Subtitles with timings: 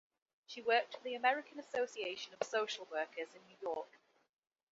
[0.47, 3.99] She worked for the American Association of Social Workers in New York.